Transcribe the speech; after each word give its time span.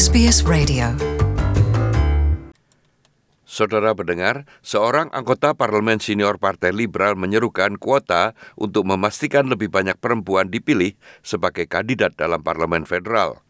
SBS 0.00 0.48
Radio. 0.48 0.96
Saudara 3.44 3.92
pendengar, 3.92 4.48
seorang 4.64 5.12
anggota 5.12 5.52
parlemen 5.52 6.00
senior 6.00 6.40
Partai 6.40 6.72
Liberal 6.72 7.20
menyerukan 7.20 7.76
kuota 7.76 8.32
untuk 8.56 8.88
memastikan 8.88 9.52
lebih 9.52 9.68
banyak 9.68 10.00
perempuan 10.00 10.48
dipilih 10.48 10.96
sebagai 11.20 11.68
kandidat 11.68 12.16
dalam 12.16 12.40
parlemen 12.40 12.88
federal. 12.88 13.44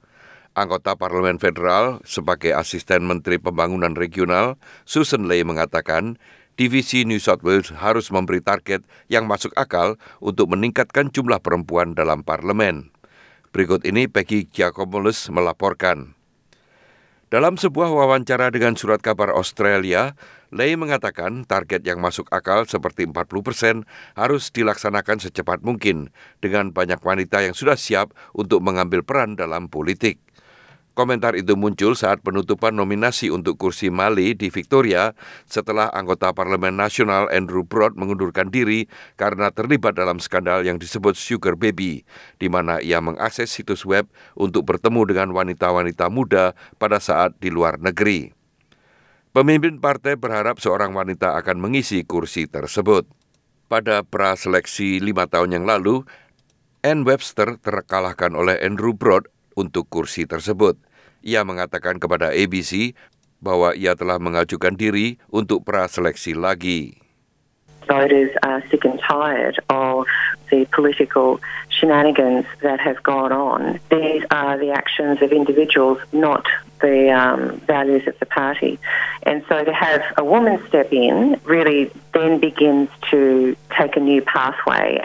Anggota 0.58 0.98
parlemen 0.98 1.38
federal 1.38 2.02
sebagai 2.02 2.50
asisten 2.50 3.06
Menteri 3.06 3.38
Pembangunan 3.38 3.94
Regional, 3.94 4.58
Susan 4.82 5.30
Ley 5.30 5.46
mengatakan, 5.46 6.18
Divisi 6.58 7.06
New 7.06 7.22
South 7.22 7.46
Wales 7.46 7.70
harus 7.70 8.10
memberi 8.10 8.42
target 8.42 8.82
yang 9.06 9.30
masuk 9.30 9.54
akal 9.54 10.02
untuk 10.18 10.50
meningkatkan 10.50 11.14
jumlah 11.14 11.38
perempuan 11.38 11.94
dalam 11.94 12.26
parlemen. 12.26 12.90
Berikut 13.54 13.86
ini 13.86 14.10
Peggy 14.10 14.50
Giacomolis 14.50 15.30
melaporkan. 15.30 16.18
Dalam 17.30 17.54
sebuah 17.54 17.94
wawancara 17.94 18.50
dengan 18.50 18.74
surat 18.74 18.98
kabar 18.98 19.30
Australia, 19.30 20.18
Lei 20.50 20.74
mengatakan 20.74 21.46
target 21.46 21.86
yang 21.86 22.02
masuk 22.02 22.26
akal 22.34 22.66
seperti 22.66 23.06
40 23.06 23.46
persen 23.46 23.76
harus 24.18 24.50
dilaksanakan 24.50 25.22
secepat 25.22 25.62
mungkin 25.62 26.10
dengan 26.42 26.74
banyak 26.74 26.98
wanita 26.98 27.46
yang 27.46 27.54
sudah 27.54 27.78
siap 27.78 28.10
untuk 28.34 28.58
mengambil 28.66 29.06
peran 29.06 29.38
dalam 29.38 29.70
politik. 29.70 30.18
Komentar 31.00 31.32
itu 31.32 31.56
muncul 31.56 31.96
saat 31.96 32.20
penutupan 32.20 32.76
nominasi 32.76 33.32
untuk 33.32 33.56
kursi 33.56 33.88
Mali 33.88 34.36
di 34.36 34.52
Victoria 34.52 35.16
setelah 35.48 35.88
anggota 35.96 36.28
Parlemen 36.36 36.76
Nasional 36.76 37.24
Andrew 37.32 37.64
Broad 37.64 37.96
mengundurkan 37.96 38.52
diri 38.52 38.84
karena 39.16 39.48
terlibat 39.48 39.96
dalam 39.96 40.20
skandal 40.20 40.60
yang 40.60 40.76
disebut 40.76 41.16
Sugar 41.16 41.56
Baby, 41.56 42.04
di 42.36 42.52
mana 42.52 42.84
ia 42.84 43.00
mengakses 43.00 43.48
situs 43.48 43.88
web 43.88 44.12
untuk 44.36 44.68
bertemu 44.68 45.08
dengan 45.08 45.28
wanita-wanita 45.32 46.12
muda 46.12 46.52
pada 46.76 47.00
saat 47.00 47.32
di 47.40 47.48
luar 47.48 47.80
negeri. 47.80 48.36
Pemimpin 49.32 49.80
partai 49.80 50.20
berharap 50.20 50.60
seorang 50.60 50.92
wanita 50.92 51.32
akan 51.40 51.64
mengisi 51.64 52.04
kursi 52.04 52.44
tersebut. 52.44 53.08
Pada 53.72 54.04
praseleksi 54.04 55.00
lima 55.00 55.24
tahun 55.24 55.56
yang 55.56 55.64
lalu, 55.64 56.04
Anne 56.84 57.08
Webster 57.08 57.56
terkalahkan 57.56 58.36
oleh 58.36 58.60
Andrew 58.60 58.92
Broad 58.92 59.32
untuk 59.56 59.88
kursi 59.88 60.28
tersebut. 60.28 60.89
Ia 61.20 61.44
mengatakan 61.44 62.00
kepada 62.00 62.32
ABC 62.32 62.96
bahwa 63.40 63.72
ia 63.72 63.96
telah 63.96 64.20
mengajukan 64.20 64.76
diri 64.76 65.16
untuk 65.32 65.64
praseleksi 65.64 66.36
lagi. 66.36 67.00
Voters 67.88 68.30
are 68.46 68.62
sick 68.70 68.84
and 68.84 69.00
tired 69.02 69.58
of 69.66 70.06
the 70.50 70.62
political 70.70 71.40
shenanigans 71.68 72.46
that 72.62 72.78
have 72.78 73.02
gone 73.02 73.32
on. 73.32 73.80
These 73.90 74.22
are 74.30 74.54
the 74.58 74.70
actions 74.70 75.18
of 75.22 75.32
individuals, 75.32 75.98
not 76.12 76.46
the 76.80 77.10
um, 77.10 77.58
values 77.66 78.06
of 78.06 78.14
the 78.20 78.26
party. 78.26 78.78
And 79.24 79.42
so 79.48 79.64
to 79.64 79.72
have 79.72 80.02
a 80.16 80.24
woman 80.24 80.62
step 80.68 80.92
in 80.92 81.40
really 81.44 81.90
then 82.14 82.38
begins 82.38 82.88
to 83.10 83.56
take 83.76 83.96
a 83.96 84.00
new 84.00 84.22
pathway. 84.22 85.02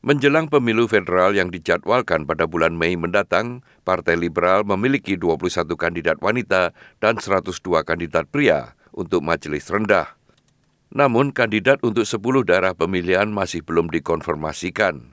Menjelang 0.00 0.48
pemilu 0.48 0.88
federal 0.88 1.36
yang 1.36 1.52
dijadwalkan 1.52 2.24
pada 2.24 2.48
bulan 2.48 2.72
Mei 2.72 2.96
mendatang, 2.96 3.60
Partai 3.84 4.16
Liberal 4.16 4.64
memiliki 4.64 5.20
21 5.20 5.76
kandidat 5.76 6.16
wanita 6.24 6.72
dan 7.04 7.20
102 7.20 7.84
kandidat 7.84 8.24
pria 8.32 8.72
untuk 8.96 9.20
majelis 9.20 9.68
rendah. 9.68 10.16
Namun 10.88 11.36
kandidat 11.36 11.84
untuk 11.84 12.08
10 12.08 12.16
daerah 12.48 12.72
pemilihan 12.72 13.28
masih 13.28 13.60
belum 13.60 13.92
dikonfirmasikan. 13.92 15.12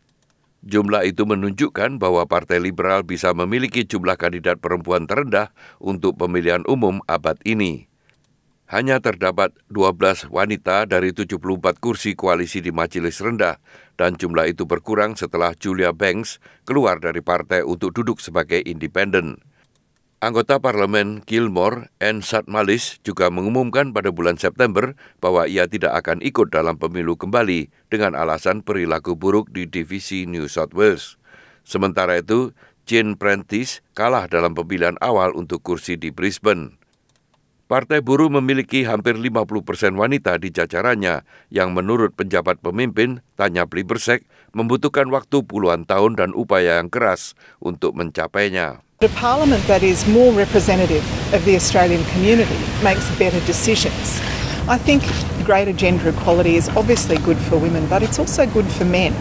Jumlah 0.64 1.04
itu 1.04 1.28
menunjukkan 1.28 2.00
bahwa 2.00 2.24
Partai 2.24 2.64
Liberal 2.64 3.04
bisa 3.04 3.36
memiliki 3.36 3.84
jumlah 3.84 4.16
kandidat 4.16 4.64
perempuan 4.64 5.04
terendah 5.04 5.52
untuk 5.84 6.16
pemilihan 6.16 6.64
umum 6.64 7.04
abad 7.12 7.36
ini 7.44 7.92
hanya 8.68 9.00
terdapat 9.00 9.56
12 9.72 10.28
wanita 10.28 10.84
dari 10.84 11.16
74 11.16 11.80
kursi 11.80 12.20
koalisi 12.20 12.60
di 12.60 12.76
majelis 12.76 13.24
rendah 13.24 13.64
dan 13.96 14.20
jumlah 14.20 14.52
itu 14.52 14.68
berkurang 14.68 15.16
setelah 15.16 15.56
Julia 15.56 15.96
Banks 15.96 16.44
keluar 16.68 17.00
dari 17.00 17.24
partai 17.24 17.64
untuk 17.64 17.96
duduk 17.96 18.20
sebagai 18.20 18.60
independen. 18.60 19.40
Anggota 20.18 20.58
parlemen 20.58 21.22
Gilmore, 21.30 21.94
Anne 22.02 22.26
Satmalis, 22.26 22.98
juga 23.06 23.30
mengumumkan 23.30 23.94
pada 23.94 24.10
bulan 24.10 24.34
September 24.42 24.98
bahwa 25.22 25.46
ia 25.46 25.70
tidak 25.70 25.94
akan 25.94 26.26
ikut 26.26 26.50
dalam 26.50 26.74
pemilu 26.82 27.14
kembali 27.14 27.70
dengan 27.94 28.18
alasan 28.18 28.66
perilaku 28.66 29.14
buruk 29.14 29.54
di 29.54 29.70
divisi 29.70 30.26
New 30.26 30.50
South 30.50 30.74
Wales. 30.74 31.22
Sementara 31.62 32.18
itu, 32.18 32.50
Jane 32.90 33.14
Prentice 33.14 33.86
kalah 33.94 34.26
dalam 34.26 34.58
pemilihan 34.58 34.98
awal 35.06 35.38
untuk 35.38 35.62
kursi 35.62 36.02
di 36.02 36.10
Brisbane. 36.10 36.82
Partai 37.68 38.00
Buruh 38.00 38.32
memiliki 38.32 38.88
hampir 38.88 39.20
50 39.20 39.44
persen 39.68 40.00
wanita 40.00 40.40
di 40.40 40.48
jajarannya 40.56 41.28
yang 41.52 41.76
menurut 41.76 42.16
penjabat 42.16 42.64
pemimpin, 42.64 43.20
Tanya 43.36 43.68
Plibersek, 43.68 44.24
membutuhkan 44.56 45.12
waktu 45.12 45.44
puluhan 45.44 45.84
tahun 45.84 46.16
dan 46.16 46.32
upaya 46.32 46.80
yang 46.80 46.88
keras 46.88 47.36
untuk 47.60 47.92
mencapainya. 48.00 48.80
Parliament 49.20 49.60
that 49.68 49.84
is 49.84 50.08
more 50.08 50.32
representative 50.32 51.04
of 51.36 51.44
the 51.44 51.60
Australian 51.60 52.08
community 52.16 52.56
makes 52.80 53.04
better 53.20 53.44
decisions. 53.44 54.24
I 54.72 54.80
think 54.80 55.04
greater 55.44 55.76
gender 55.76 56.16
equality 56.16 56.56
is 56.56 56.72
obviously 56.72 57.20
good 57.28 57.38
for 57.52 57.60
women, 57.60 57.84
but 57.92 58.00
it's 58.00 58.16
also 58.16 58.48
good 58.48 58.68
for 58.72 58.88
men. 58.88 59.12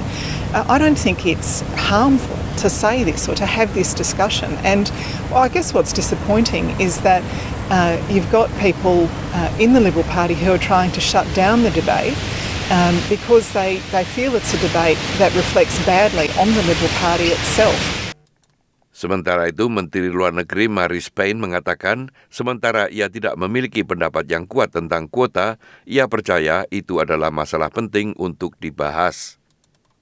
Uh, 0.54 0.62
I 0.70 0.78
don't 0.78 0.98
think 0.98 1.26
it's 1.26 1.66
harmful 1.90 2.38
to 2.62 2.70
say 2.70 3.02
this 3.02 3.28
or 3.28 3.34
to 3.34 3.46
have 3.46 3.74
this 3.74 3.92
discussion. 3.92 4.54
And 4.62 4.86
well, 5.34 5.42
I 5.42 5.50
guess 5.50 5.74
what's 5.74 5.92
disappointing 5.92 6.78
is 6.80 7.02
that 7.02 7.26
uh, 7.70 7.98
you've 8.10 8.30
got 8.30 8.50
people 8.58 9.08
uh, 9.34 9.50
in 9.58 9.72
the 9.72 9.80
Liberal 9.80 10.06
Party 10.10 10.34
who 10.34 10.52
are 10.52 10.60
trying 10.60 10.90
to 10.92 11.00
shut 11.00 11.26
down 11.34 11.62
the 11.62 11.70
debate 11.70 12.16
um, 12.70 12.98
because 13.08 13.52
they, 13.52 13.78
they 13.90 14.04
feel 14.04 14.34
it's 14.34 14.54
a 14.54 14.60
debate 14.62 14.98
that 15.18 15.34
reflects 15.34 15.78
badly 15.86 16.28
on 16.38 16.48
the 16.54 16.62
Liberal 16.66 16.92
Party 17.02 17.34
itself. 17.34 17.78
Sementara 18.96 19.52
itu, 19.52 19.68
Menteri 19.68 20.08
Luar 20.08 20.32
Negeri 20.32 20.72
Maris 20.72 21.12
Payne 21.12 21.36
mengatakan, 21.36 22.08
sementara 22.32 22.88
ia 22.88 23.12
tidak 23.12 23.36
memiliki 23.36 23.84
pendapat 23.84 24.24
yang 24.24 24.48
kuat 24.48 24.72
tentang 24.72 25.04
kuota, 25.04 25.60
ia 25.84 26.08
percaya 26.08 26.64
itu 26.72 26.96
adalah 26.96 27.28
masalah 27.28 27.68
penting 27.68 28.16
untuk 28.16 28.56
dibahas. 28.56 29.36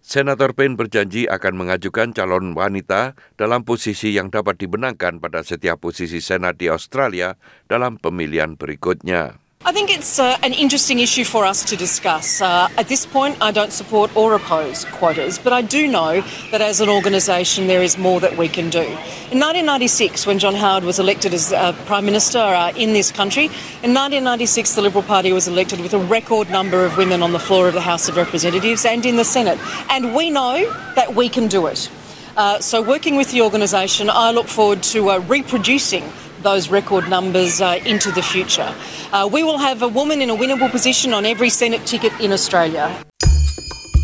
Senator 0.04 0.52
Payne 0.52 0.76
berjanji 0.76 1.24
akan 1.24 1.64
mengajukan 1.64 2.12
calon 2.12 2.52
wanita 2.52 3.16
dalam 3.40 3.64
posisi 3.64 4.12
yang 4.12 4.28
dapat 4.28 4.60
dibenangkan 4.60 5.16
pada 5.16 5.40
setiap 5.40 5.80
posisi 5.80 6.20
Senat 6.20 6.60
di 6.60 6.68
Australia 6.68 7.40
dalam 7.72 7.96
pemilihan 7.96 8.52
berikutnya. 8.60 9.43
I 9.66 9.72
think 9.72 9.88
it's 9.88 10.18
uh, 10.18 10.36
an 10.42 10.52
interesting 10.52 10.98
issue 10.98 11.24
for 11.24 11.46
us 11.46 11.64
to 11.64 11.74
discuss. 11.74 12.42
Uh, 12.42 12.68
at 12.76 12.88
this 12.88 13.06
point, 13.06 13.38
I 13.40 13.50
don't 13.50 13.72
support 13.72 14.14
or 14.14 14.34
oppose 14.34 14.84
quotas, 14.84 15.38
but 15.38 15.54
I 15.54 15.62
do 15.62 15.88
know 15.88 16.20
that 16.50 16.60
as 16.60 16.82
an 16.82 16.90
organisation, 16.90 17.66
there 17.66 17.82
is 17.82 17.96
more 17.96 18.20
that 18.20 18.36
we 18.36 18.46
can 18.46 18.68
do. 18.68 18.82
In 18.82 19.40
1996, 19.40 20.26
when 20.26 20.38
John 20.38 20.54
Howard 20.54 20.84
was 20.84 20.98
elected 20.98 21.32
as 21.32 21.50
uh, 21.50 21.72
Prime 21.86 22.04
Minister 22.04 22.40
uh, 22.40 22.72
in 22.76 22.92
this 22.92 23.10
country, 23.10 23.46
in 23.46 23.94
1996, 23.94 24.74
the 24.74 24.82
Liberal 24.82 25.02
Party 25.02 25.32
was 25.32 25.48
elected 25.48 25.80
with 25.80 25.94
a 25.94 25.98
record 25.98 26.50
number 26.50 26.84
of 26.84 26.98
women 26.98 27.22
on 27.22 27.32
the 27.32 27.38
floor 27.38 27.66
of 27.66 27.72
the 27.72 27.80
House 27.80 28.06
of 28.06 28.18
Representatives 28.18 28.84
and 28.84 29.06
in 29.06 29.16
the 29.16 29.24
Senate. 29.24 29.58
And 29.88 30.14
we 30.14 30.28
know 30.28 30.70
that 30.94 31.14
we 31.14 31.30
can 31.30 31.48
do 31.48 31.68
it. 31.68 31.90
Uh, 32.36 32.58
so, 32.60 32.82
working 32.82 33.16
with 33.16 33.30
the 33.30 33.40
organisation, 33.40 34.10
I 34.10 34.30
look 34.30 34.48
forward 34.48 34.82
to 34.82 35.08
uh, 35.08 35.18
reproducing 35.20 36.02
those 36.44 36.68
record 36.68 37.08
numbers 37.08 37.60
uh, 37.60 37.80
into 37.84 38.12
the 38.12 38.22
future. 38.22 38.72
Uh, 39.12 39.28
we 39.30 39.42
will 39.42 39.58
have 39.58 39.82
a 39.82 39.88
woman 39.88 40.22
in 40.22 40.30
a 40.30 40.36
winnable 40.36 40.70
position 40.70 41.12
on 41.12 41.26
every 41.26 41.50
Senate 41.50 41.84
ticket 41.84 42.12
in 42.20 42.32
Australia. 42.32 42.86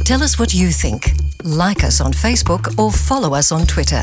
Tell 0.05 0.25
us 0.25 0.41
what 0.41 0.53
you 0.53 0.71
think. 0.71 1.13
Like 1.45 1.85
us 1.85 2.01
on 2.01 2.13
Facebook 2.13 2.77
or 2.79 2.91
follow 2.91 3.35
us 3.35 3.53
on 3.53 3.67
Twitter. 3.67 4.03